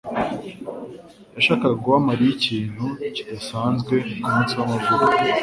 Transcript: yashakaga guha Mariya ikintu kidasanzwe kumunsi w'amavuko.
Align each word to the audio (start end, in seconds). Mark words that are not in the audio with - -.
yashakaga 1.35 1.77
guha 1.83 1.97
Mariya 2.07 2.31
ikintu 2.37 2.85
kidasanzwe 3.15 3.95
kumunsi 4.21 4.51
w'amavuko. 4.59 5.07